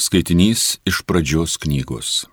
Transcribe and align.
Skaitinys 0.00 0.78
iš 0.88 1.02
pradžios 1.04 1.58
knygos. 1.60 2.24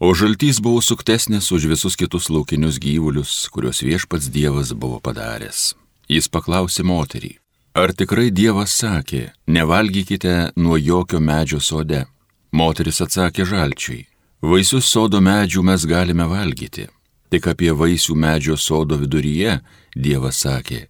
O 0.00 0.14
žaltys 0.16 0.60
buvo 0.64 0.80
suktesnis 0.80 1.52
už 1.52 1.66
visus 1.68 1.92
kitus 1.92 2.30
laukinius 2.32 2.78
gyvulius, 2.80 3.50
kuriuos 3.52 3.82
viešpats 3.84 4.30
Dievas 4.32 4.72
buvo 4.72 4.96
padaręs. 4.96 5.74
Jis 6.08 6.30
paklausė 6.32 6.86
moterį, 6.88 7.34
ar 7.76 7.92
tikrai 7.92 8.30
Dievas 8.32 8.72
sakė, 8.80 9.28
nevalgykite 9.44 10.56
nuo 10.56 10.80
jokio 10.80 11.20
medžio 11.20 11.60
sode. 11.60 12.06
Moteris 12.48 13.02
atsakė 13.04 13.44
žalčiui, 13.44 14.06
vaisius 14.40 14.88
sodo 14.88 15.20
medžių 15.20 15.66
mes 15.68 15.84
galime 15.84 16.24
valgyti, 16.32 16.88
tik 17.28 17.52
apie 17.52 17.76
vaisių 17.76 18.16
medžio 18.16 18.56
sodo 18.56 18.96
viduryje 18.96 19.60
Dievas 19.92 20.40
sakė, 20.48 20.86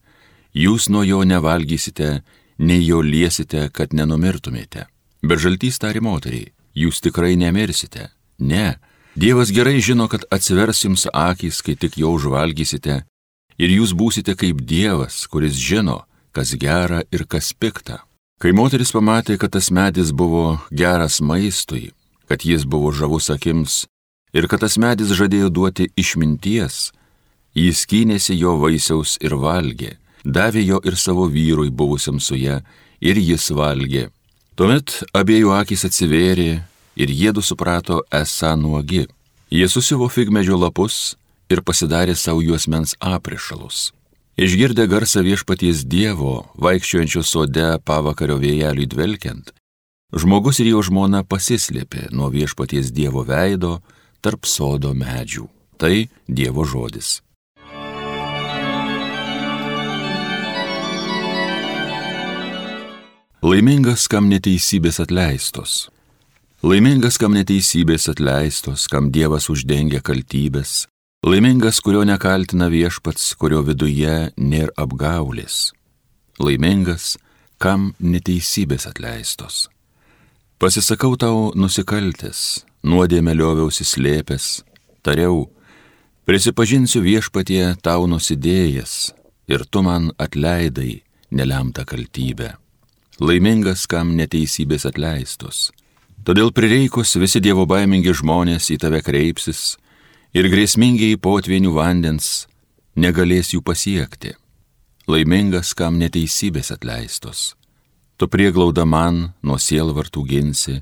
jūs 0.54 0.86
nuo 0.86 1.02
jo 1.02 1.26
nevalgysite, 1.26 2.22
nei 2.62 2.86
jo 2.86 3.02
liesite, 3.02 3.66
kad 3.74 3.90
nenumirtumėte. 3.90 4.91
Bet 5.22 5.42
žaltys 5.42 5.78
tari 5.78 6.02
moteriai, 6.02 6.50
jūs 6.74 7.00
tikrai 7.04 7.36
nemirsite. 7.38 8.10
Ne, 8.42 8.78
Dievas 9.14 9.50
gerai 9.52 9.76
žino, 9.80 10.06
kad 10.08 10.24
atsivers 10.32 10.78
jums 10.84 11.04
akys, 11.12 11.60
kai 11.60 11.74
tik 11.76 11.98
jau 12.00 12.14
užvalgysite, 12.16 13.02
ir 13.60 13.74
jūs 13.76 13.92
būsite 13.92 14.32
kaip 14.40 14.62
Dievas, 14.64 15.26
kuris 15.28 15.58
žino, 15.60 16.06
kas 16.32 16.54
gera 16.56 17.02
ir 17.12 17.26
kas 17.28 17.52
pikta. 17.52 18.00
Kai 18.40 18.54
moteris 18.56 18.90
pamatė, 18.90 19.36
kad 19.38 19.52
tas 19.52 19.68
medis 19.70 20.10
buvo 20.16 20.56
geras 20.72 21.20
maistui, 21.20 21.92
kad 22.26 22.42
jis 22.42 22.64
buvo 22.64 22.90
žavus 22.90 23.28
akims 23.30 23.84
ir 24.32 24.48
kad 24.48 24.64
tas 24.64 24.78
medis 24.80 25.12
žadėjo 25.12 25.50
duoti 25.52 25.90
išminties, 26.00 26.88
jis 27.52 27.84
kynėsi 27.84 28.38
jo 28.40 28.56
vaisiaus 28.64 29.18
ir 29.20 29.36
valgė, 29.36 29.98
davė 30.24 30.64
jo 30.64 30.80
ir 30.88 30.96
savo 30.96 31.28
vyrui 31.28 31.68
buvusiam 31.68 32.16
su 32.16 32.40
ją, 32.40 32.62
ir 33.04 33.20
jis 33.20 33.50
valgė. 33.52 34.08
Tuomet 34.52 34.98
abiejų 35.16 35.54
akis 35.56 35.86
atsivėrė 35.88 36.50
ir 37.00 37.12
jėdu 37.16 37.40
suprato 37.40 38.02
esą 38.12 38.52
nuogi. 38.60 39.06
Jie 39.48 39.68
susivo 39.68 40.10
figmedžio 40.12 40.58
lapus 40.60 41.16
ir 41.48 41.62
pasidarė 41.64 42.12
savo 42.16 42.44
juosmens 42.44 42.92
aprišalus. 43.00 43.92
Išgirdę 44.36 44.84
garsą 44.88 45.24
viešpaties 45.24 45.86
Dievo, 45.88 46.52
vaikščiojančio 46.60 47.24
sode 47.24 47.66
pavakario 47.84 48.36
vėjeliui 48.40 48.88
dvelkiant, 48.88 49.52
žmogus 50.12 50.60
ir 50.60 50.72
jo 50.72 50.84
žmona 50.84 51.24
pasislėpė 51.24 52.10
nuo 52.12 52.28
viešpaties 52.32 52.92
Dievo 52.92 53.24
veido 53.28 53.78
tarp 54.20 54.48
sodo 54.48 54.92
medžių. 54.96 55.48
Tai 55.80 55.94
Dievo 56.28 56.64
žodis. 56.68 57.20
Laimingas, 63.42 64.04
kam 64.06 64.28
neteisybės 64.30 65.00
atleistos. 65.02 65.88
Laimingas, 66.62 67.16
kam 67.18 67.32
neteisybės 67.34 68.04
atleistos, 68.12 68.84
kam 68.86 69.08
Dievas 69.10 69.48
uždengia 69.50 69.98
kaltybės. 69.98 70.84
Laimingas, 71.26 71.80
kurio 71.82 72.04
nekaltina 72.06 72.68
viešpats, 72.70 73.32
kurio 73.34 73.64
viduje 73.66 74.30
nėra 74.38 74.70
apgaulės. 74.78 75.72
Laimingas, 76.38 77.16
kam 77.58 77.96
neteisybės 77.98 78.86
atleistos. 78.92 79.66
Pasisakau 80.62 81.18
tau 81.18 81.50
nusikaltęs, 81.58 82.62
nuodėmė 82.86 83.34
lioviausi 83.42 83.82
slėpęs, 83.82 84.62
tariau, 85.02 85.48
prisipažinsiu 86.30 87.02
viešpatie 87.02 87.74
tau 87.82 88.06
nusidėjęs 88.06 88.98
ir 89.50 89.66
tu 89.66 89.82
man 89.82 90.12
atleidai 90.14 91.00
nelemtą 91.34 91.82
kaltybę 91.82 92.61
laimingas, 93.22 93.86
kam 93.86 94.16
neteisybės 94.18 94.86
atleistos. 94.88 95.70
Todėl 96.26 96.52
prireikus 96.54 97.14
visi 97.18 97.42
dievo 97.42 97.66
baimingi 97.66 98.14
žmonės 98.14 98.70
į 98.74 98.78
tave 98.84 99.02
kreipsis 99.02 99.76
ir 100.34 100.48
grėsmingiai 100.50 101.18
potvienių 101.18 101.74
vandens 101.74 102.46
negalės 102.94 103.52
jų 103.54 103.62
pasiekti. 103.66 104.34
Laimingas, 105.10 105.72
kam 105.74 105.98
neteisybės 105.98 106.70
atleistos. 106.74 107.54
Tu 108.16 108.28
prieglauda 108.30 108.84
man 108.86 109.32
nuo 109.42 109.58
sielvartų 109.58 110.22
ginsi, 110.28 110.76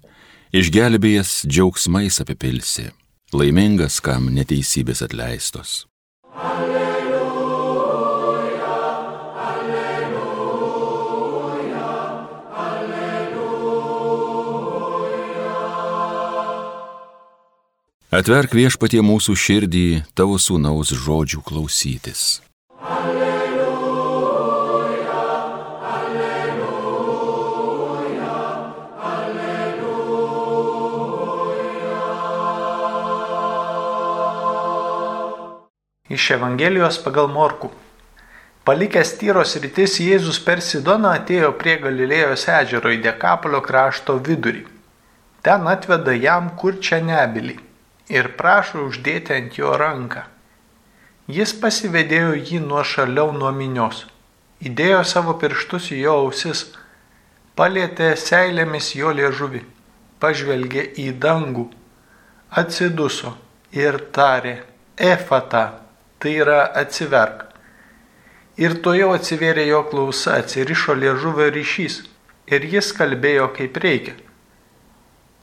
išgelbėjęs 0.53 1.47
džiaugsmais 1.49 2.21
apipilsi. 2.21 2.91
Laimingas, 3.33 4.01
kam 4.05 4.29
neteisybės 4.35 5.01
atleistos. 5.07 5.87
Alleluja. 6.35 6.70
Atverk 18.21 18.53
viešpatie 18.53 18.99
mūsų 19.01 19.33
širdį 19.39 19.83
tavo 20.19 20.35
sūnaus 20.37 20.91
žodžių 20.93 21.39
klausytis. 21.47 22.43
Alleluja, 22.85 24.35
alleluja, 25.93 26.73
alleluja. 29.13 29.95
Iš 36.19 36.27
Evangelijos 36.37 37.01
pagal 37.07 37.33
Morku. 37.39 37.73
Palikęs 38.69 39.15
tyros 39.23 39.57
rytis, 39.65 39.97
Jėzus 40.03 40.43
per 40.45 40.61
Sidoną 40.67 41.15
atėjo 41.23 41.55
prie 41.63 41.79
Galilėjos 41.87 42.45
ežero 42.59 42.93
į 42.93 43.01
Dekapolio 43.09 43.65
krašto 43.65 44.21
vidurį. 44.29 44.69
Ten 45.41 45.65
atveda 45.73 46.13
jam 46.29 46.53
kur 46.61 46.77
čia 46.85 47.01
nebilį 47.01 47.70
ir 48.11 48.33
prašo 48.39 48.85
uždėti 48.89 49.35
ant 49.37 49.57
jo 49.59 49.73
ranką. 49.79 50.27
Jis 51.31 51.53
pasivedėjo 51.63 52.35
jį 52.35 52.61
nuo 52.65 52.83
šaliau 52.93 53.31
nuo 53.37 53.51
minios, 53.55 54.07
įdėjo 54.67 55.03
savo 55.07 55.37
pirštus 55.39 55.91
į 55.95 56.01
jo 56.05 56.17
ausis, 56.25 56.65
palėtė 57.59 58.15
seilėmis 58.19 58.95
jo 58.99 59.13
liežuvį, 59.15 59.63
pažvelgė 60.23 60.89
į 61.05 61.13
dangų, 61.23 61.69
atsiduso 62.51 63.37
ir 63.77 64.01
tarė, 64.17 64.57
efata, 64.97 65.65
tai 66.19 66.35
yra 66.43 66.65
atsiverk. 66.83 67.47
Ir 68.61 68.75
to 68.85 68.93
jau 68.99 69.13
atsivėrė 69.15 69.69
jo 69.71 69.85
klausa, 69.89 70.41
atsirišo 70.43 70.99
liežuvio 70.99 71.47
ryšys 71.55 72.03
ir 72.51 72.67
jis 72.75 72.91
kalbėjo 72.97 73.47
kaip 73.55 73.79
reikia. 73.81 74.17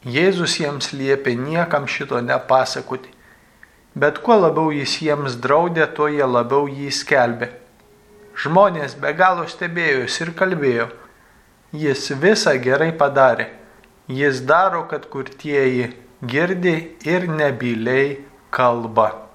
Jėzus 0.05 0.59
jiems 0.61 0.91
liepė 0.93 1.33
niekam 1.33 1.87
šito 1.89 2.19
nepasakoti, 2.21 3.09
bet 3.97 4.19
kuo 4.21 4.37
labiau 4.37 4.69
jis 4.69 4.99
jiems 5.01 5.39
draudė, 5.41 5.87
tuo 5.89 6.07
jie 6.07 6.25
labiau 6.25 6.67
jį 6.69 6.91
skelbė. 6.93 7.49
Žmonės 8.37 8.93
be 9.01 9.13
galo 9.17 9.47
stebėjosi 9.49 10.23
ir 10.23 10.33
kalbėjo, 10.37 10.89
jis 11.73 12.11
visą 12.21 12.53
gerai 12.61 12.91
padarė, 12.93 13.49
jis 14.07 14.43
daro, 14.45 14.85
kad 14.85 15.09
kurtieji 15.09 15.95
girdi 16.21 16.75
ir 17.01 17.25
nebyliai 17.27 18.19
kalba. 18.51 19.26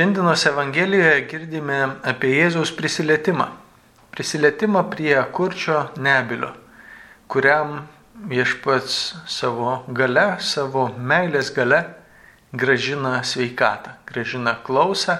Šiandienos 0.00 0.46
Evangelijoje 0.48 1.26
girdime 1.28 1.76
apie 2.08 2.30
Jėzaus 2.32 2.70
prisilietimą. 2.72 3.50
Prisilietimą 4.16 4.80
prie 4.88 5.12
kurčio 5.36 5.82
nebilio, 6.00 6.54
kuriam 7.28 7.82
viešpats 8.30 8.94
savo 9.28 9.74
gale, 9.92 10.24
savo 10.40 10.86
meilės 10.96 11.52
gale 11.52 11.82
gražina 12.56 13.20
sveikatą, 13.20 13.98
gražina 14.08 14.56
klausą, 14.64 15.18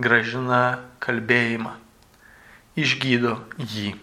gražina 0.00 0.62
kalbėjimą, 1.04 1.76
išgydo 2.72 3.36
jį. 3.60 3.94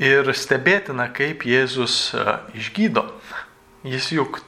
Ir 0.00 0.32
stebėtina, 0.32 1.10
kaip 1.12 1.44
Jėzus 1.44 2.00
e, 2.16 2.40
išgydo. 2.56 3.10
Jis 3.84 4.14
juk 4.16 4.40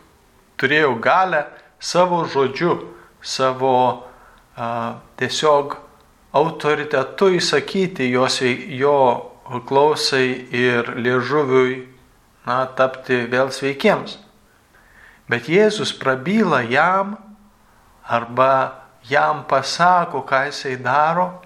turėjo 0.56 0.97
galę 0.97 1.44
savo 1.76 2.25
žodžiu, 2.25 2.87
savo 3.20 3.76
tiesiog 4.56 5.76
autoritetu 6.32 7.29
įsakyti 7.37 8.08
jos, 8.11 8.41
jo 8.73 8.99
klausai 9.69 10.49
ir 10.53 10.94
liežuviui 10.97 11.85
na, 12.47 12.64
tapti 12.79 13.26
vėl 13.31 13.53
sveikiems. 13.53 14.19
Bet 15.29 15.50
Jėzus 15.50 15.93
prabyla 15.99 16.62
jam 16.70 17.17
arba 18.06 18.87
jam 19.11 19.44
pasako, 19.49 20.23
ką 20.23 20.47
jisai 20.49 20.76
daro, 20.81 21.43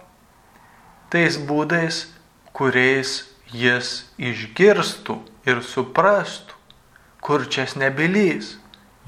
tais 1.11 1.39
būdais, 1.41 2.07
kuriais 2.53 3.25
jis 3.51 4.11
išgirstų 4.21 5.17
ir 5.49 5.63
suprastų, 5.65 6.55
kur 7.25 7.49
čia 7.49 7.67
nebylys. 7.81 8.59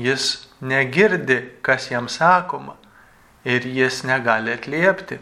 Jis 0.01 0.49
negirdi, 0.65 1.61
kas 1.63 1.91
jam 1.93 2.09
sakoma 2.09 2.79
ir 3.45 3.67
jis 3.67 4.03
negali 4.07 4.55
atliepti. 4.55 5.19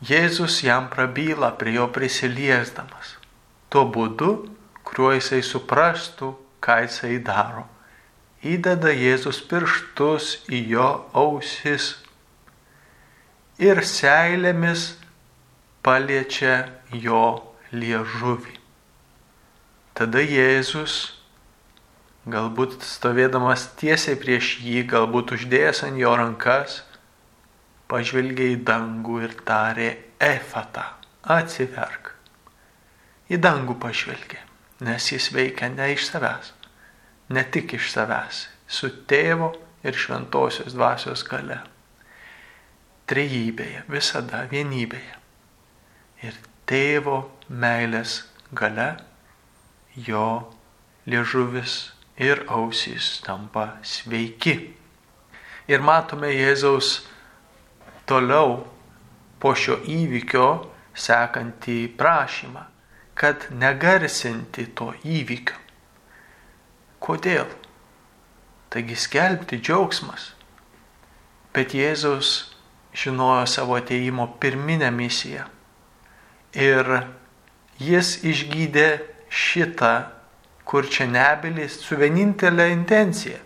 Jėzus 0.00 0.62
jam 0.64 0.88
prabyla 0.88 1.52
prie 1.60 1.74
jo 1.76 1.86
prisiliesdamas. 1.92 3.16
Tuo 3.68 3.84
būdu, 3.92 4.30
kuriuo 4.88 5.12
jisai 5.12 5.42
suprastų, 5.44 6.32
ką 6.64 6.78
jisai 6.86 7.18
daro. 7.24 7.66
Įdeda 8.40 8.94
Jėzus 8.96 9.42
pirštus 9.44 10.38
į 10.48 10.62
jo 10.72 10.88
ausis 11.12 11.92
ir 13.60 13.82
seilėmis 13.84 14.94
paliečia 15.84 16.64
jo 16.96 17.52
liežuvį. 17.76 18.56
Tada 19.92 20.24
Jėzus, 20.24 21.19
galbūt 22.32 22.80
stovėdamas 22.86 23.66
tiesiai 23.80 24.18
prieš 24.20 24.58
jį, 24.64 24.84
galbūt 24.90 25.34
uždėjęs 25.36 25.82
ant 25.86 26.00
jo 26.00 26.12
rankas, 26.18 26.80
pažvelgė 27.90 28.52
į 28.54 28.60
dangų 28.66 29.18
ir 29.26 29.34
tarė 29.46 29.90
Efata, 30.20 30.86
atsiverk. 31.36 32.12
Į 33.30 33.38
dangų 33.42 33.76
pažvelgė, 33.82 34.40
nes 34.86 35.10
jis 35.12 35.30
veikia 35.34 35.70
ne 35.72 35.92
iš 35.94 36.08
savęs, 36.10 36.52
ne 37.30 37.44
tik 37.54 37.76
iš 37.78 37.90
savęs, 37.94 38.46
su 38.66 38.90
tėvo 39.10 39.52
ir 39.86 39.96
šventosios 39.96 40.74
dvasios 40.76 41.22
gale. 41.26 41.60
Trejybėje, 43.10 43.84
visada 43.90 44.44
vienybėje. 44.50 45.16
Ir 46.26 46.36
tėvo 46.68 47.22
meilės 47.48 48.20
gale 48.54 48.92
jo 49.96 50.26
liežuvis 51.10 51.78
ir 52.20 52.44
ausys 52.48 53.20
tampa 53.24 53.78
sveiki. 53.82 54.54
Ir 55.70 55.80
matome 55.80 56.28
Jėzaus 56.34 57.00
toliau 58.08 58.58
po 59.40 59.54
šio 59.56 59.78
įvykio 59.88 60.48
sekantį 60.92 61.78
prašymą, 61.96 62.66
kad 63.16 63.48
negarsinti 63.56 64.66
to 64.76 64.92
įvykio. 65.00 65.56
Kodėl? 67.00 67.48
Taigi 68.70 68.96
skelbti 69.00 69.58
džiaugsmas. 69.64 70.34
Bet 71.54 71.72
Jėzus 71.74 72.52
žinojo 72.94 73.46
savo 73.48 73.78
ateimo 73.80 74.28
pirminę 74.42 74.90
misiją. 74.94 75.46
Ir 76.54 76.86
jis 77.80 78.18
išgydė 78.26 78.88
šitą, 79.30 79.94
kur 80.70 80.86
čia 80.86 81.08
nebelis, 81.10 81.80
su 81.82 81.98
vienintelė 81.98 82.70
intencija 82.70 83.40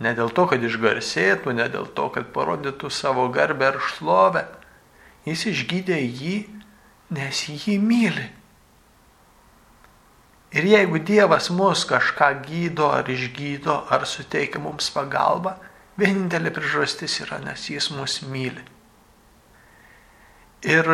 Ne 0.00 0.14
dėl 0.16 0.32
to, 0.32 0.46
kad 0.48 0.62
išgarsėtų, 0.64 1.52
ne 1.58 1.66
dėl 1.68 1.90
to, 1.96 2.08
kad 2.14 2.32
parodytų 2.32 2.88
savo 2.88 3.26
garbę 3.32 3.68
ar 3.68 3.78
šlovę. 3.84 4.46
Jis 5.28 5.44
išgydė 5.52 5.98
jį, 6.00 6.36
nes 7.12 7.40
jį 7.52 7.76
myli. 7.84 8.28
Ir 10.56 10.66
jeigu 10.66 10.98
Dievas 11.06 11.50
mus 11.54 11.84
kažką 11.86 12.30
gydo 12.46 12.88
ar 12.90 13.06
išgydo 13.12 13.76
ar 13.92 14.06
suteikia 14.08 14.58
mums 14.58 14.88
pagalbą, 14.90 15.52
vienintelė 16.00 16.50
priežastis 16.56 17.20
yra, 17.22 17.38
nes 17.44 17.68
Jis 17.68 17.90
mus 17.92 18.22
myli. 18.24 18.64
Ir 20.64 20.88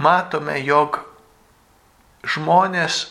matome, 0.00 0.56
jog 0.64 1.02
žmonės 2.24 3.04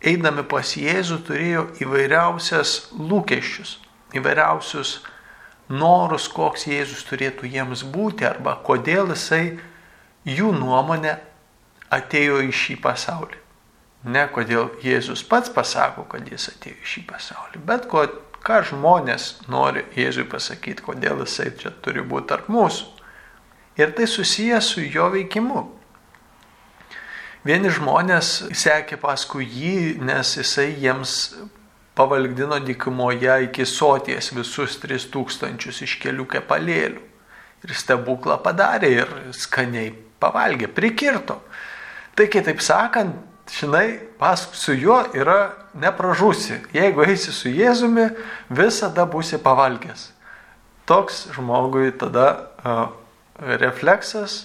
eidami 0.00 0.44
pas 0.48 0.74
Jėzų 0.76 1.20
turėjo 1.28 1.64
įvairiausias 1.84 2.90
lūkesčius, 2.96 3.78
įvairiausius 4.16 4.98
norus, 5.70 6.28
koks 6.32 6.66
Jėzus 6.70 7.04
turėtų 7.08 7.50
jiems 7.50 7.84
būti 7.84 8.26
arba 8.26 8.56
kodėl 8.66 9.12
jisai 9.12 9.58
jų 10.26 10.52
nuomonė 10.56 11.18
atėjo 11.92 12.40
į 12.46 12.52
šį 12.54 12.80
pasaulį. 12.84 13.38
Ne 14.10 14.24
kodėl 14.32 14.70
Jėzus 14.82 15.22
pats 15.28 15.52
pasako, 15.52 16.06
kad 16.08 16.28
jis 16.28 16.48
atėjo 16.54 16.78
į 16.80 16.90
šį 16.94 17.02
pasaulį, 17.10 17.60
bet 17.68 17.86
ko, 17.90 18.06
ką 18.40 18.62
žmonės 18.70 19.34
nori 19.52 19.84
Jėzui 19.96 20.24
pasakyti, 20.30 20.86
kodėl 20.86 21.20
jisai 21.26 21.50
čia 21.60 21.74
turi 21.84 22.00
būti 22.00 22.32
tarp 22.32 22.48
mūsų. 22.52 22.88
Ir 23.80 23.92
tai 23.96 24.08
susijęs 24.10 24.72
su 24.74 24.82
jo 24.84 25.10
veikimu. 25.12 25.68
Vieni 27.40 27.70
žmonės 27.72 28.50
sekė 28.52 28.98
paskui 29.00 29.46
jį, 29.48 29.76
nes 30.04 30.34
jisai 30.36 30.74
jiems 30.76 31.14
pavalgdino 31.96 32.58
dykumoje 32.60 33.46
iki 33.46 33.64
soties 33.64 34.28
visus 34.36 34.76
3000 34.82 35.72
iš 35.86 35.94
kelių 36.02 36.26
kepalėlių. 36.34 37.00
Ir 37.64 37.72
stebuklą 37.76 38.36
padarė 38.44 38.90
ir 38.92 39.14
skaniai 39.36 39.94
pavalgė, 40.20 40.68
prikirto. 40.68 41.38
Tai 42.16 42.26
kitaip 42.28 42.60
sakant, 42.60 43.16
žinai, 43.56 44.00
paskui 44.20 44.60
su 44.60 44.76
juo 44.76 45.00
yra 45.16 45.54
nepražusi. 45.80 46.60
Jeigu 46.76 47.08
eisi 47.08 47.32
su 47.32 47.48
Jėzumi, 47.48 48.10
visada 48.52 49.08
būsi 49.08 49.40
pavalgęs. 49.40 50.10
Toks 50.84 51.24
žmogui 51.36 51.88
tada 51.96 52.28
uh, 52.36 52.86
refleksas 53.56 54.42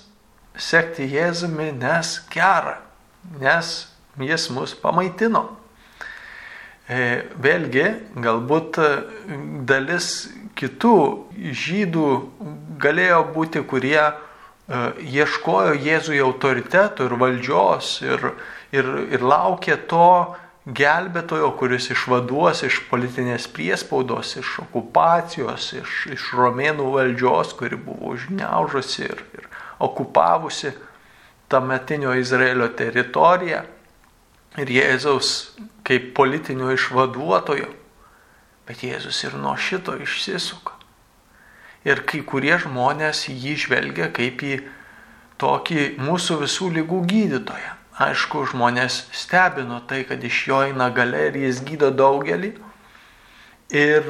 sekti 0.55 1.11
Jėzumi, 1.11 1.73
nes 1.75 2.21
gera 2.31 2.84
nes 3.41 3.75
jis 4.21 4.49
mus 4.53 4.75
pamaitino. 4.79 5.45
E, 6.85 7.25
vėlgi, 7.41 7.85
galbūt 8.21 8.77
e, 8.77 8.89
dalis 9.65 10.29
kitų 10.55 10.97
žydų 11.33 12.09
galėjo 12.81 13.23
būti, 13.33 13.63
kurie 13.65 14.01
e, 14.05 14.13
ieškojo 15.17 15.73
Jėzui 15.81 16.21
autoritetų 16.21 17.09
ir 17.09 17.15
valdžios 17.23 17.91
ir, 18.05 18.27
ir, 18.69 18.91
ir 19.17 19.25
laukė 19.25 19.79
to 19.89 20.35
gelbėtojo, 20.65 21.51
kuris 21.57 21.89
išvaduos 21.93 22.63
iš 22.65 22.83
politinės 22.89 23.49
priespaudos, 23.53 24.35
iš 24.37 24.59
okupacijos, 24.67 25.71
iš, 25.81 25.97
iš 26.13 26.31
romėnų 26.37 26.91
valdžios, 26.93 27.53
kuri 27.57 27.81
buvo 27.81 28.13
užgneužusi 28.13 29.05
ir, 29.09 29.25
ir 29.37 29.49
okupavusi 29.81 30.73
tuometinio 31.49 32.13
Izraelio 32.17 32.67
teritoriją 32.77 33.63
ir 34.61 34.71
Jėzaus 34.71 35.31
kaip 35.85 36.13
politinio 36.17 36.71
išvaduotojo. 36.73 37.69
Bet 38.65 38.81
Jėzus 38.81 39.21
ir 39.27 39.35
nuo 39.37 39.53
šito 39.61 39.93
išsisuka. 40.01 40.73
Ir 41.85 42.01
kai 42.09 42.23
kurie 42.25 42.55
žmonės 42.57 43.27
jį 43.29 43.53
žvelgia 43.67 44.09
kaip 44.13 44.41
į 44.41 44.55
tokį 45.41 45.83
mūsų 46.01 46.39
visų 46.41 46.71
lygų 46.79 47.03
gydytoją. 47.11 47.75
Aišku, 48.01 48.41
žmonės 48.51 49.05
stebino 49.15 49.77
tai, 49.87 50.01
kad 50.07 50.23
iš 50.23 50.41
jo 50.49 50.63
eina 50.65 50.89
gale 50.91 51.29
ir 51.29 51.37
jis 51.45 51.61
gydo 51.63 51.91
daugelį. 51.95 52.55
Ir 53.75 54.09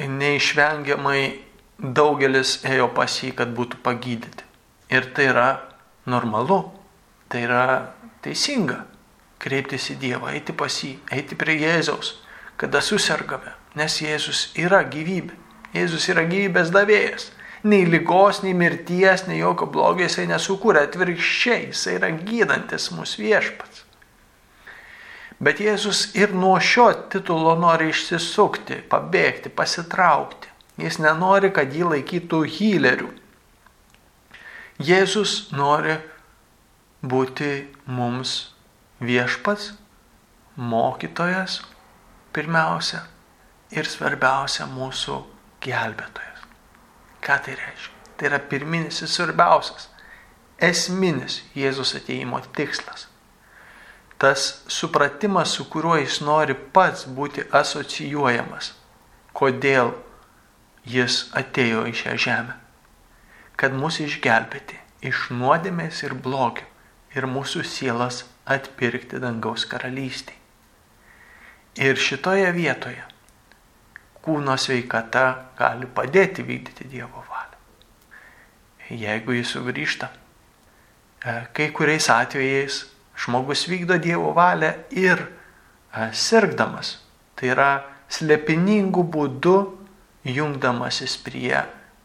neišvengiamai 0.00 1.24
daugelis 1.80 2.60
ėjo 2.64 2.88
pas 2.94 3.18
jį, 3.20 3.34
kad 3.36 3.52
būtų 3.56 3.82
pagydyti. 3.84 4.46
Ir 4.94 5.10
tai 5.16 5.28
yra 5.32 5.48
normalu, 6.10 6.62
tai 7.30 7.44
yra 7.46 7.64
teisinga 8.24 8.84
kreiptis 9.40 9.88
į 9.94 9.98
Dievą, 10.02 10.34
eiti 10.34 10.52
pas 10.56 10.74
jį, 10.82 10.96
eiti 11.14 11.38
prie 11.38 11.56
Jėzaus, 11.62 12.18
kada 12.60 12.82
susirgame, 12.84 13.54
nes 13.78 14.00
Jėzus 14.02 14.50
yra 14.58 14.82
gyvybė. 14.84 15.36
Jėzus 15.74 16.08
yra 16.12 16.26
gyvybės 16.28 16.72
davėjas. 16.74 17.30
Nei 17.62 17.84
lygos, 17.84 18.40
nei 18.42 18.54
mirties, 18.56 19.26
nei 19.28 19.38
jokio 19.42 19.68
blogio 19.68 20.06
jisai 20.06 20.26
nesukūrė, 20.30 20.86
atvirkščiai 20.88 21.68
jisai 21.68 21.98
yra 21.98 22.08
gydantis 22.16 22.88
mūsų 22.96 23.24
viešpats. 23.26 23.84
Bet 25.40 25.60
Jėzus 25.60 26.10
ir 26.16 26.34
nuo 26.36 26.56
šio 26.60 26.90
titulo 27.12 27.54
nori 27.60 27.90
išsisukti, 27.92 28.82
pabėgti, 28.92 29.52
pasitraukti. 29.56 30.50
Jis 30.80 30.98
nenori, 31.00 31.48
kad 31.52 31.72
jį 31.72 31.86
laikytų 31.94 32.40
hylerių. 32.56 33.08
Jėzus 34.80 35.50
nori 35.52 35.98
būti 37.04 37.66
mums 37.84 38.30
viešpats, 39.04 39.74
mokytojas 40.56 41.58
pirmiausia 42.32 43.02
ir 43.76 43.84
svarbiausia 43.84 44.64
mūsų 44.70 45.18
gelbėtojas. 45.66 46.46
Ką 47.20 47.36
tai 47.44 47.58
reiškia? 47.58 47.98
Tai 48.16 48.30
yra 48.30 48.38
pirminis 48.40 49.02
ir 49.04 49.12
svarbiausias, 49.12 49.90
esminis 50.56 51.42
Jėzus 51.52 51.92
ateimo 52.00 52.40
tikslas. 52.56 53.04
Tas 54.16 54.62
supratimas, 54.64 55.52
su 55.58 55.68
kuriuo 55.68 56.00
jis 56.00 56.22
nori 56.24 56.56
pats 56.56 57.04
būti 57.04 57.44
asocijuojamas. 57.52 58.72
Kodėl 59.36 59.92
jis 60.88 61.26
atėjo 61.36 61.84
į 61.92 61.96
šią 62.00 62.18
žemę 62.24 62.60
kad 63.60 63.76
mus 63.76 64.00
išgelbėti 64.00 64.78
iš 65.04 65.28
nuodėmės 65.36 66.00
ir 66.06 66.14
blogio 66.16 66.64
ir 67.16 67.26
mūsų 67.28 67.64
sielas 67.66 68.24
atpirkti 68.48 69.20
dangaus 69.20 69.66
karalystį. 69.68 70.36
Ir 71.80 72.00
šitoje 72.00 72.48
vietoje 72.56 73.04
kūno 74.24 74.56
sveikata 74.60 75.24
gali 75.58 75.86
padėti 75.86 76.44
vykdyti 76.44 76.88
Dievo 76.88 77.24
valią. 77.28 77.58
jeigu 78.90 79.32
jis 79.32 79.52
sugrįžta. 79.54 80.08
E, 81.22 81.34
kai 81.54 81.68
kuriais 81.70 82.08
atvejais 82.10 82.86
žmogus 83.14 83.68
vykdo 83.68 84.00
Dievo 84.02 84.32
valią 84.34 84.72
ir 84.90 85.20
e, 85.20 86.10
sirgdamas, 86.12 86.98
tai 87.36 87.52
yra 87.54 87.70
slepiningų 88.10 89.04
būdų 89.14 89.56
jungdamasis 90.26 91.16
prie 91.22 91.62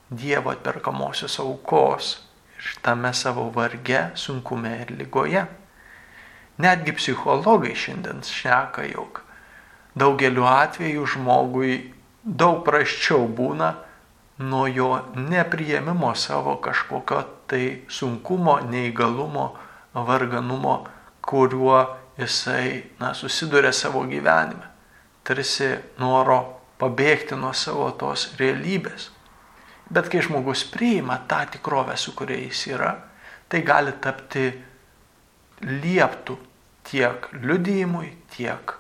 Dievo 0.10 0.52
atperkamosios 0.54 1.40
aukos 1.40 2.16
ir 2.60 2.82
tame 2.82 3.14
savo 3.14 3.50
varge, 3.50 4.12
sunkume 4.16 4.74
ir 4.82 4.92
lygoje. 4.98 5.46
Netgi 6.58 6.94
psichologai 6.96 7.74
šiandien 7.76 8.22
šneka, 8.24 8.86
jog 8.94 9.22
daugeliu 9.96 10.46
atveju 10.48 11.06
žmogui 11.16 11.80
daug 12.24 12.62
praščiau 12.66 13.28
būna 13.28 13.74
nuo 14.40 14.66
jo 14.68 14.90
nepriėmimo 15.16 16.14
savo 16.16 16.58
kažkokio 16.64 17.22
tai 17.48 17.66
sunkumo, 17.88 18.60
neįgalumo, 18.70 19.46
varganumo, 19.94 20.78
kuriuo 21.22 21.80
jisai 22.18 22.84
na, 23.00 23.14
susiduria 23.14 23.72
savo 23.74 24.04
gyvenime. 24.10 24.72
Tarsi 25.26 25.72
noro 26.00 26.40
pabėgti 26.80 27.38
nuo 27.40 27.54
savo 27.54 27.90
tos 28.00 28.30
realybės. 28.40 29.10
Bet 29.90 30.10
kai 30.10 30.24
žmogus 30.26 30.64
priima 30.72 31.20
tą 31.30 31.44
tikrovę, 31.54 31.98
su 31.98 32.16
kuria 32.18 32.40
jis 32.42 32.66
yra, 32.74 32.96
tai 33.50 33.62
gali 33.62 33.94
tapti 34.02 34.48
lieptų 35.62 36.38
tiek 36.86 37.30
liudijimui, 37.42 38.10
tiek 38.34 38.74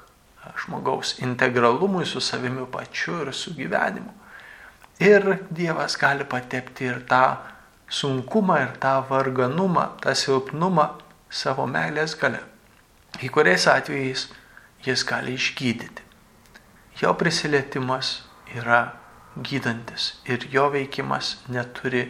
žmogaus 0.65 1.19
integralumui 1.19 2.05
su 2.05 2.21
savimi 2.21 2.65
pačiu 2.71 3.21
ir 3.21 3.33
su 3.33 3.53
gyvenimu. 3.53 4.13
Ir 4.99 5.45
Dievas 5.49 5.97
gali 5.99 6.23
patepti 6.23 6.85
ir 6.85 7.01
tą 7.09 7.37
sunkumą, 7.89 8.59
ir 8.63 8.77
tą 8.79 9.01
varganumą, 9.09 9.89
tą 10.01 10.15
silpnumą 10.15 10.87
savo 11.29 11.65
meilės 11.67 12.15
gale. 12.19 12.39
Kai 13.19 13.29
kuriais 13.29 13.67
atvejais 13.67 14.27
jis 14.85 15.03
gali 15.07 15.35
išgydyti. 15.35 16.03
Jo 17.01 17.13
prisilietimas 17.19 18.21
yra 18.55 19.04
gydantis 19.35 20.13
ir 20.29 20.47
jo 20.51 20.69
veikimas 20.73 21.35
neturi 21.51 22.07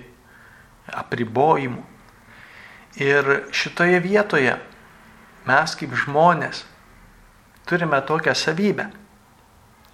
apribojimų. 0.93 1.83
Ir 3.01 3.31
šitoje 3.51 3.99
vietoje 4.03 4.53
mes 5.45 5.73
kaip 5.75 5.95
žmonės 6.05 6.63
turime 7.67 7.99
tokią 8.05 8.35
savybę 8.37 8.89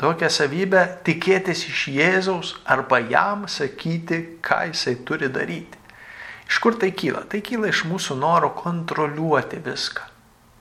tokią 0.02 0.30
savybę 0.34 0.82
tikėtis 1.06 1.68
iš 1.70 1.84
Jėzaus 1.94 2.56
arba 2.66 2.98
jam 3.06 3.46
sakyti, 3.50 4.40
ką 4.42 4.64
jisai 4.72 4.96
turi 5.06 5.30
daryti. 5.30 5.78
Iš 6.50 6.58
kur 6.64 6.76
tai 6.82 6.90
kyla? 6.98 7.22
Tai 7.30 7.42
kyla 7.46 7.70
iš 7.70 7.84
mūsų 7.88 8.18
noro 8.20 8.50
kontroliuoti 8.58 9.62
viską. 9.64 10.08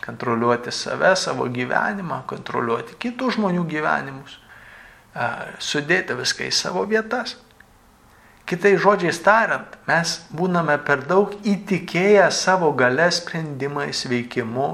Kontroliuoti 0.04 0.72
save, 0.72 1.14
savo 1.16 1.48
gyvenimą, 1.52 2.22
kontroliuoti 2.28 2.98
kitų 3.00 3.32
žmonių 3.36 3.64
gyvenimus, 3.68 4.36
sudėti 5.58 6.16
viską 6.18 6.46
į 6.48 6.52
savo 6.54 6.84
vietas. 6.90 7.36
Kitai 8.46 8.74
žodžiai 8.82 9.14
tariant, 9.22 9.74
mes 9.86 10.14
būname 10.34 10.78
per 10.86 11.04
daug 11.06 11.34
įtikėję 11.46 12.30
savo 12.34 12.72
gale 12.74 13.10
sprendimais, 13.14 14.06
veikimu 14.10 14.70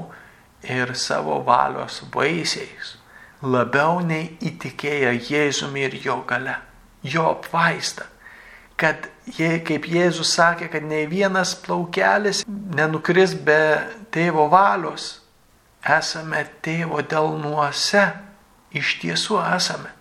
ir 0.65 0.95
savo 0.97 1.43
valios 1.45 2.01
vaisiais 2.13 2.97
labiau 3.41 4.01
nei 4.01 4.37
įtikėję 4.41 5.13
Jėzumi 5.29 5.85
ir 5.85 5.97
jo 6.01 6.21
gale, 6.27 6.57
jo 7.03 7.27
apvaizdą. 7.35 8.07
Kad 8.77 9.07
jie, 9.25 9.57
kaip 9.65 9.87
Jėzus 9.89 10.35
sakė, 10.37 10.69
kad 10.69 10.85
nei 10.85 11.07
vienas 11.09 11.55
plaukelis 11.57 12.43
nenukris 12.47 13.33
be 13.33 13.77
tėvo 14.13 14.47
valios, 14.53 15.19
esame 15.81 16.43
tėvo 16.61 17.01
delnuose, 17.01 18.05
iš 18.73 18.97
tiesų 19.01 19.39
esame. 19.55 19.96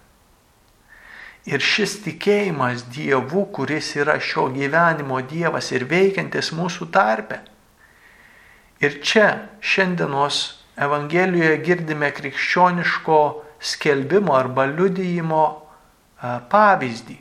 Ir 1.47 1.62
šis 1.62 2.00
tikėjimas 2.03 2.88
Dievu, 2.91 3.45
kuris 3.55 3.93
yra 3.95 4.17
šio 4.19 4.49
gyvenimo 4.55 5.21
Dievas 5.31 5.71
ir 5.71 5.87
veikiantis 5.87 6.50
mūsų 6.57 6.88
tarpe. 6.95 7.38
Ir 8.83 8.99
čia 9.03 9.29
šiandienos 9.62 10.41
Evangelijoje 10.76 11.61
girdime 11.65 12.11
krikščioniško 12.12 13.21
skelbimo 13.62 14.35
arba 14.37 14.67
liudijimo 14.69 15.45
pavyzdį. 16.50 17.17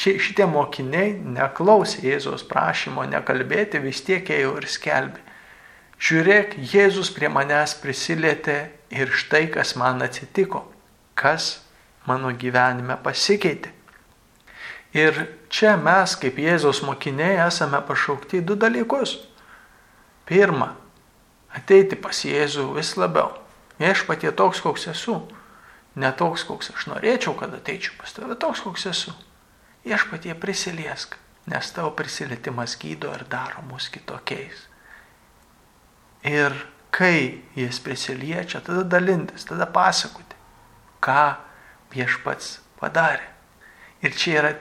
Čia 0.00 0.16
šitie 0.22 0.46
mokiniai 0.48 1.12
neklausė 1.36 2.06
Jėzos 2.08 2.46
prašymo 2.48 3.04
nekalbėti, 3.12 3.82
vis 3.84 4.00
tiek 4.06 4.24
ėjo 4.32 4.56
ir 4.58 4.66
skelbė. 4.70 5.20
Žiūrėk, 6.00 6.54
Jėzus 6.72 7.10
prie 7.12 7.28
manęs 7.28 7.74
prisilietė 7.82 8.70
ir 8.96 9.12
štai 9.12 9.50
kas 9.52 9.74
man 9.76 10.00
atsitiko, 10.00 10.64
kas 11.12 11.58
mano 12.08 12.32
gyvenime 12.32 12.96
pasikeitė. 13.02 13.72
Ir 14.96 15.14
čia 15.52 15.76
mes 15.78 16.16
kaip 16.18 16.38
Jėzos 16.42 16.82
mokiniai 16.82 17.38
esame 17.46 17.78
pašaukti 17.86 18.40
du 18.42 18.56
dalykus. 18.58 19.20
Pirma, 20.26 20.72
ateiti 21.54 21.98
pas 21.98 22.24
Jėzų 22.26 22.72
vis 22.74 22.96
labiau. 22.98 23.36
Viešpatie 23.80 24.32
toks, 24.36 24.60
koks 24.60 24.88
esu. 24.90 25.20
Ne 25.94 26.10
toks, 26.14 26.44
koks 26.46 26.72
aš 26.74 26.86
norėčiau, 26.90 27.34
kad 27.38 27.54
ateičiau 27.54 27.94
pas 27.98 28.12
tave, 28.14 28.34
toks, 28.38 28.62
koks 28.66 28.86
esu. 28.90 29.14
Viešpatie 29.86 30.34
prisiliesk, 30.38 31.16
nes 31.50 31.70
tavo 31.74 31.92
prisilietimas 31.96 32.76
gydo 32.78 33.14
ir 33.14 33.24
daro 33.30 33.62
mus 33.66 33.88
kitokiais. 33.90 34.66
Ir 36.26 36.54
kai 36.94 37.40
jis 37.56 37.78
prisiliečia, 37.80 38.60
tada 38.60 38.84
dalintis, 38.84 39.46
tada 39.48 39.66
pasakoti, 39.70 40.36
ką 41.00 41.22
viešpats 41.92 42.58
padarė. 42.80 43.26
Ir 44.00 44.14
čia 44.16 44.36
yra 44.40 44.52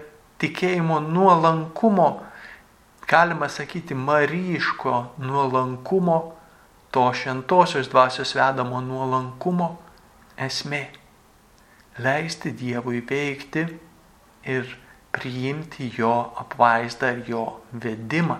tikėjimo 0.41 0.99
nuolankumo, 1.03 2.09
galima 3.07 3.49
sakyti, 3.49 3.95
maryško 3.95 4.95
nuolankumo 5.23 6.19
to 6.91 7.05
šventosios 7.13 7.89
dvasios 7.91 8.33
vedamo 8.35 8.81
nuolankumo 8.81 9.69
esmė. 10.37 10.87
Leisti 11.99 12.51
Dievui 12.55 13.01
veikti 13.05 13.65
ir 14.47 14.69
priimti 15.11 15.89
jo 15.97 16.13
apvaizdą 16.39 17.11
ir 17.17 17.31
jo 17.33 17.43
vedimą. 17.73 18.39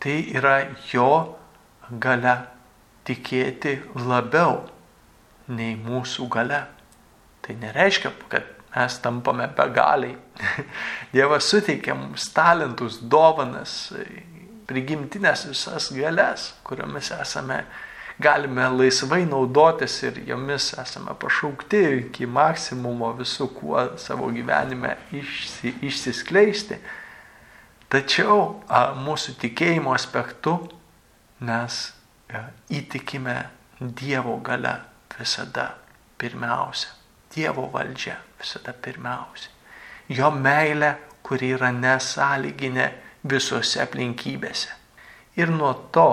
Tai 0.00 0.16
yra 0.36 0.56
jo 0.92 1.10
gale 2.00 2.36
tikėti 3.04 3.76
labiau 4.00 4.62
nei 5.48 5.76
mūsų 5.76 6.28
gale. 6.32 6.64
Tai 7.44 7.56
nereiškia, 7.60 8.12
kad 8.32 8.46
mes 8.74 8.98
tampame 9.04 9.48
begaliai. 9.56 10.16
Dievas 11.12 11.48
suteikia 11.50 11.94
mums 11.94 12.30
talentus, 12.34 12.98
dovanas, 13.00 13.92
prigimtinės 14.68 15.44
visas 15.50 15.90
galias, 15.94 16.52
kuriomis 16.64 17.10
esame, 17.18 17.60
galime 18.22 18.66
laisvai 18.72 19.24
naudotis 19.28 19.98
ir 20.06 20.22
jomis 20.28 20.70
esame 20.80 21.14
pašaukti 21.20 21.82
iki 21.98 22.26
maksimumo 22.30 23.12
visų, 23.18 23.50
kuo 23.58 23.84
savo 24.00 24.30
gyvenime 24.32 24.96
išsi, 25.12 25.74
išsiskleisti. 25.84 26.80
Tačiau 27.92 28.62
a, 28.66 28.86
mūsų 28.98 29.36
tikėjimo 29.42 29.92
aspektu 29.94 30.56
mes 31.44 31.84
a, 32.32 32.48
įtikime 32.72 33.42
Dievo 33.84 34.38
gale 34.40 34.78
visada 35.18 35.74
pirmiausia. 36.16 37.03
Dievo 37.34 37.66
valdžia 37.72 38.18
visada 38.38 38.72
pirmiausia. 38.72 39.50
Jo 40.08 40.30
meilė, 40.30 40.94
kuri 41.24 41.54
yra 41.56 41.72
nesąlyginė 41.72 42.90
visose 43.24 43.80
aplinkybėse. 43.82 44.70
Ir 45.40 45.50
nuo 45.50 45.72
to 45.94 46.08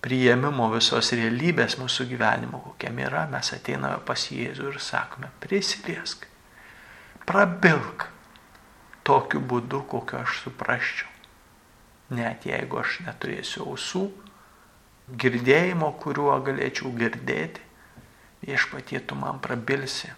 priėmimo 0.00 0.70
visos 0.72 1.12
realybės 1.12 1.76
mūsų 1.80 2.06
gyvenimo, 2.12 2.62
kokiam 2.64 2.98
yra, 3.02 3.26
mes 3.28 3.52
ateiname 3.52 4.00
pas 4.06 4.22
Jėzų 4.32 4.70
ir 4.70 4.78
sakome, 4.80 5.28
prisiliesk, 5.42 6.24
prabilk 7.28 8.06
tokiu 9.04 9.42
būdu, 9.44 9.82
kokiu 9.90 10.22
aš 10.22 10.40
suprasčiau. 10.46 11.08
Net 12.16 12.46
jeigu 12.48 12.80
aš 12.80 13.00
neturėsiu 13.06 13.66
ausų, 13.68 14.06
girdėjimo, 15.20 15.92
kuriuo 16.02 16.38
galėčiau 16.46 16.90
girdėti, 16.96 17.62
viešpatie 18.46 19.02
tu 19.04 19.18
man 19.18 19.38
prabilsi, 19.42 20.10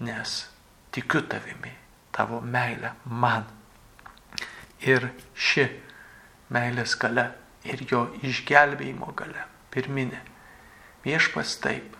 nes 0.00 0.36
tikiu 0.92 1.22
tavimi, 1.28 1.72
tavo 2.12 2.40
meilę 2.40 2.92
man 3.04 3.46
ir 4.84 5.10
ši 5.34 5.66
meilės 6.52 6.94
gale 7.00 7.30
ir 7.66 7.82
jo 7.90 8.06
išgelbėjimo 8.24 9.12
gale, 9.16 9.46
pirminė. 9.74 10.20
Viešpas 11.06 11.56
taip, 11.62 11.96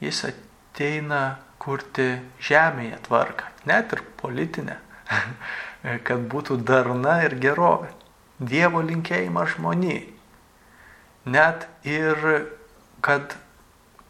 jis 0.00 0.24
ateina 0.28 1.38
kurti 1.62 2.18
žemėje 2.44 2.98
tvarką, 3.08 3.48
net 3.68 3.92
ir 3.96 4.04
politinę, 4.20 4.78
kad 6.06 6.28
būtų 6.32 6.60
darna 6.68 7.20
ir 7.26 7.38
gerovė. 7.40 7.90
Dievo 8.38 8.80
linkėjimas 8.86 9.56
žmoniai. 9.56 10.04
Net 11.26 11.66
ir 11.82 12.20
kad 13.02 13.34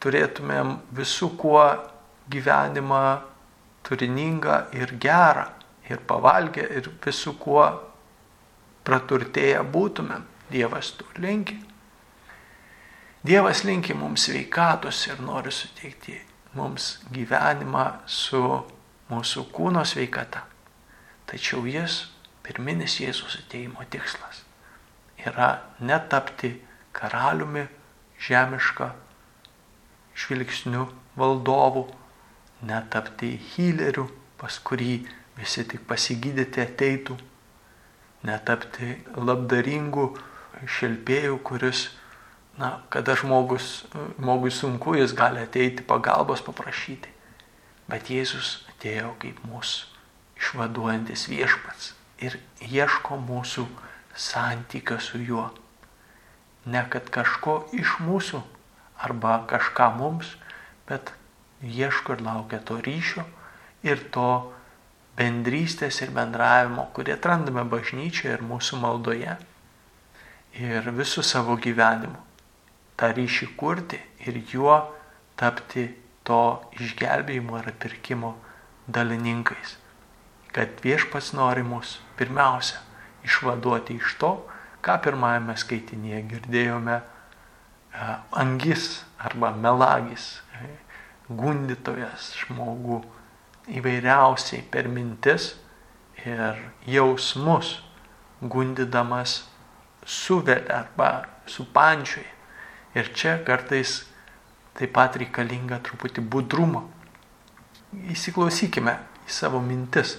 turėtumėm 0.03 0.77
visų 0.95 1.31
kuo 1.41 1.65
gyvenimą 2.31 3.03
turiningą 3.83 4.59
ir 4.73 4.95
gerą, 5.01 5.47
ir 5.89 6.03
pavalgę, 6.09 6.65
ir 6.77 6.91
visų 7.05 7.35
kuo 7.41 7.67
praturtėję 8.85 9.63
būtumėm. 9.73 10.27
Dievas 10.49 10.95
to 10.97 11.05
linki. 11.21 11.59
Dievas 13.25 13.65
linki 13.69 13.93
mums 13.97 14.25
sveikatos 14.29 15.03
ir 15.11 15.21
nori 15.21 15.53
suteikti 15.53 16.17
mums 16.57 16.99
gyvenimą 17.13 17.87
su 18.07 18.41
mūsų 19.11 19.45
kūno 19.53 19.85
sveikata. 19.85 20.45
Tačiau 21.29 21.67
jis, 21.69 22.07
pirminis 22.45 22.97
Jėzus 23.03 23.37
ateimo 23.43 23.85
tikslas, 23.93 24.45
yra 25.21 25.51
netapti 25.81 26.55
karaliumi 26.97 27.67
žemišką 28.25 28.89
žvilgsniu 30.19 30.89
valdovu, 31.19 31.85
netapti 32.67 33.37
hyleriu, 33.53 34.09
pas 34.39 34.59
kurį 34.59 35.05
visi 35.39 35.65
tik 35.69 35.85
pasigydyti 35.87 36.63
ateitų, 36.65 37.19
netapti 38.27 38.97
labdaringu 39.17 40.11
šelpėjų, 40.79 41.39
kuris, 41.47 41.89
na, 42.59 42.81
kada 42.91 43.15
žmogus, 43.19 43.85
žmogui 44.19 44.51
sunku, 44.55 44.97
jis 44.99 45.15
gali 45.15 45.45
ateiti 45.45 45.87
pagalbos 45.87 46.43
paprašyti. 46.47 47.15
Bet 47.89 48.11
Jėzus 48.13 48.59
atėjo 48.73 49.15
kaip 49.23 49.39
mūsų 49.49 49.95
išvaduojantis 50.39 51.29
viešpats 51.31 51.93
ir 52.23 52.39
ieško 52.63 53.19
mūsų 53.23 53.65
santykio 54.19 54.99
su 55.03 55.21
juo. 55.23 55.49
Ne 56.69 56.83
kad 56.91 57.09
kažko 57.15 57.63
iš 57.73 57.97
mūsų 58.05 58.43
arba 59.07 59.39
kažką 59.51 59.89
mums, 59.97 60.35
bet 60.89 61.15
ieško 61.63 62.17
ir 62.17 62.23
laukia 62.23 62.61
to 62.65 62.79
ryšio 62.85 63.25
ir 63.83 64.03
to 64.15 64.53
bendrystės 65.19 66.01
ir 66.05 66.13
bendravimo, 66.15 66.89
kurį 66.95 67.17
atrandame 67.17 67.65
bažnyčioje 67.67 68.37
ir 68.37 68.45
mūsų 68.47 68.79
maldoje. 68.83 69.35
Ir 70.59 70.91
visų 70.95 71.25
savo 71.27 71.57
gyvenimu 71.59 72.19
tą 72.99 73.11
ryšį 73.15 73.51
kurti 73.59 73.99
ir 74.27 74.39
juo 74.51 74.79
tapti 75.39 75.89
to 76.27 76.41
išgelbėjimo 76.79 77.59
ir 77.61 77.71
atpirkimo 77.73 78.35
dalininkais. 78.91 79.77
Kad 80.55 80.81
viešpats 80.83 81.33
nori 81.37 81.63
mus 81.63 81.99
pirmiausia 82.19 82.81
išvaduoti 83.27 83.99
iš 83.99 84.17
to, 84.23 84.33
ką 84.83 84.99
pirmajame 85.05 85.55
skaitinėje 85.59 86.25
girdėjome 86.33 86.99
angis 88.43 89.03
arba 89.19 89.51
melagis, 89.55 90.39
gundytojas 91.29 92.33
žmogų 92.43 93.03
įvairiausiai 93.79 94.63
per 94.73 94.89
mintis 94.89 95.53
ir 96.25 96.61
jausmus 96.89 97.79
gundydamas 98.41 99.43
suvelia 100.09 100.83
arba 100.83 101.11
supančioje. 101.47 102.29
Ir 102.97 103.13
čia 103.15 103.37
kartais 103.45 104.01
taip 104.79 104.95
pat 104.97 105.19
reikalinga 105.21 105.83
truputį 105.85 106.25
budrumo. 106.25 106.87
Įsiklausykime 108.13 108.97
į 109.29 109.33
savo 109.33 109.61
mintis. 109.65 110.17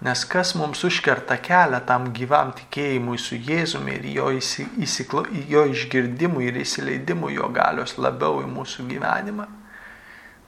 Nes 0.00 0.22
kas 0.24 0.54
mums 0.56 0.80
užkerta 0.88 1.36
kelią 1.44 1.82
tam 1.84 2.06
gyvam 2.16 2.54
tikėjimui 2.56 3.18
su 3.20 3.36
Jėzumi 3.36 3.98
ir 3.98 4.06
jo, 4.14 4.30
įsiklo, 4.32 5.26
jo 5.28 5.66
išgirdimui 5.68 6.46
ir 6.48 6.56
įsileidimui 6.62 7.34
jo 7.36 7.50
galios 7.52 7.98
labiau 8.00 8.40
į 8.40 8.48
mūsų 8.48 8.86
gyvenimą, 8.88 9.44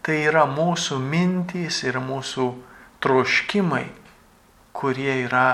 tai 0.02 0.18
yra 0.28 0.44
mūsų 0.50 0.98
mintys 1.02 1.82
ir 1.86 2.00
mūsų 2.02 2.48
troškimai, 3.02 3.86
kurie 4.76 5.22
yra 5.24 5.46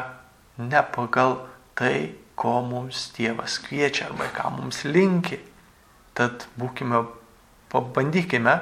ne 0.59 0.83
pagal 0.95 1.39
tai, 1.79 2.15
ko 2.39 2.61
mums 2.63 3.09
Dievas 3.17 3.59
kviečia 3.65 4.09
arba 4.09 4.29
ką 4.35 4.53
mums 4.55 4.85
linki. 4.87 5.41
Tad 6.15 6.47
būkime, 6.59 7.03
pabandykime 7.73 8.59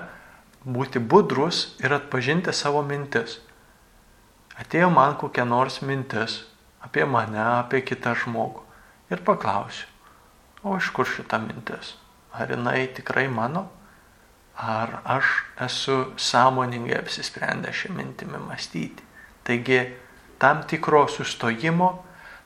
būti 0.64 1.00
budrus 1.00 1.76
ir 1.84 1.92
atpažinti 1.96 2.52
savo 2.56 2.80
mintis 2.84 3.40
atėjo 4.60 4.88
man 4.92 5.16
kokia 5.20 5.44
nors 5.44 5.80
mintis 5.84 6.40
apie 6.84 7.04
mane, 7.04 7.40
apie 7.60 7.82
kitą 7.84 8.14
žmogų 8.16 8.62
ir 9.12 9.22
paklausiu, 9.26 9.88
o 10.64 10.76
iš 10.80 10.90
kur 10.96 11.08
šita 11.08 11.38
mintis? 11.42 11.94
Ar 12.36 12.50
jinai 12.52 12.86
tikrai 12.92 13.26
mano? 13.32 13.66
Ar 14.56 15.00
aš 15.04 15.30
esu 15.66 15.96
sąmoningai 16.16 16.96
apsisprendęs 17.02 17.76
šią 17.82 17.92
mintimį 17.96 18.40
mąstyti? 18.46 19.04
Taigi, 19.44 19.82
tam 20.40 20.64
tikro 20.64 21.04
sustojimo, 21.12 21.90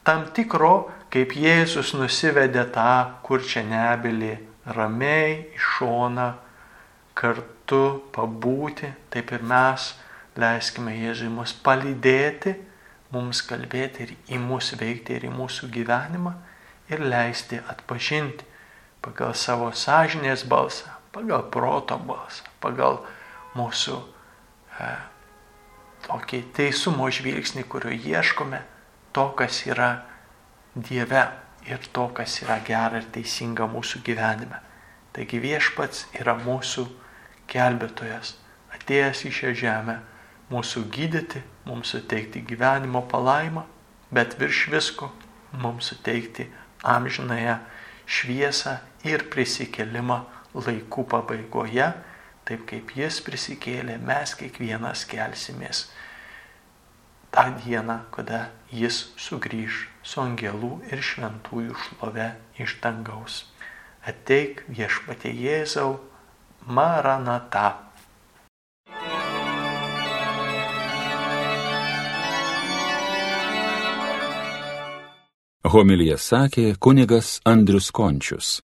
tam 0.04 0.26
tikro, 0.34 0.90
kaip 1.10 1.36
Jėzus 1.38 1.94
nusivedė 1.94 2.66
tą 2.74 2.90
kurčią 3.26 3.62
nebylį 3.70 4.34
ramiai 4.74 5.38
į 5.54 5.64
šoną, 5.70 6.28
kartu 7.14 7.82
pabūti, 8.14 8.90
taip 9.10 9.30
ir 9.36 9.46
mes 9.46 9.92
Leiskime 10.38 10.92
Jėzui 10.94 11.28
mus 11.32 11.52
palydėti, 11.64 12.54
mums 13.10 13.40
kalbėti 13.42 14.04
ir 14.04 14.12
į 14.30 14.38
mūsų 14.38 14.78
veikti 14.78 15.16
ir 15.18 15.26
į 15.26 15.32
mūsų 15.34 15.68
gyvenimą 15.74 16.36
ir 16.92 17.02
leisti 17.02 17.58
atpažinti 17.58 18.46
pagal 19.02 19.34
savo 19.34 19.72
sąžinės 19.74 20.44
balsą, 20.46 20.92
pagal 21.14 21.46
proto 21.50 21.98
balsą, 21.98 22.46
pagal 22.62 23.00
mūsų 23.58 23.96
e, 23.98 24.90
tokį 26.06 26.42
teisumo 26.56 27.10
žvilgsnį, 27.12 27.66
kurio 27.70 27.92
ieškome, 27.94 28.62
to, 29.12 29.26
kas 29.38 29.64
yra 29.66 29.90
Dieve 30.74 31.24
ir 31.66 31.82
to, 31.92 32.06
kas 32.14 32.36
yra 32.44 32.60
gera 32.62 33.00
ir 33.00 33.08
teisinga 33.10 33.66
mūsų 33.70 34.04
gyvenime. 34.06 34.60
Taigi 35.10 35.40
viešpats 35.42 36.06
yra 36.20 36.36
mūsų 36.38 36.86
gelbėtojas, 37.50 38.36
atėjęs 38.76 39.24
į 39.26 39.32
šią 39.34 39.54
žemę 39.58 39.96
mūsų 40.50 40.84
gydyti, 40.94 41.42
mums 41.66 41.90
suteikti 41.94 42.42
gyvenimo 42.46 43.02
palaimą, 43.10 43.64
bet 44.14 44.38
virš 44.38 44.68
visko 44.70 45.10
mums 45.58 45.90
suteikti 45.90 46.46
amžinąją 46.86 47.58
šviesą 48.06 48.78
ir 49.06 49.26
prisikelimą 49.30 50.22
laikų 50.54 51.06
pabaigoje, 51.10 51.88
taip 52.48 52.66
kaip 52.70 52.94
jis 52.96 53.20
prisikėlė, 53.26 53.98
mes 54.02 54.34
kiekvienas 54.38 55.04
kelsimės 55.10 55.88
tą 57.30 57.44
dieną, 57.64 57.98
kada 58.10 58.48
jis 58.72 59.04
sugrįž 59.18 59.84
su 60.02 60.22
angelų 60.22 60.72
ir 60.90 61.02
šventųjų 61.02 61.76
šlove 61.84 62.32
iš 62.58 62.78
dangaus. 62.82 63.44
Ateik 64.06 64.64
viešpatie 64.68 65.32
Jėzau, 65.36 66.00
Maranata. 66.66 67.68
Homilija 75.70 76.16
sakė 76.18 76.72
kunigas 76.82 77.36
Andrius 77.46 77.92
Končius. 77.94 78.56